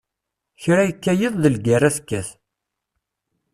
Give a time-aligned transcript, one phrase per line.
[0.61, 2.29] Kra yekka yiḍ d lgerra tekkat.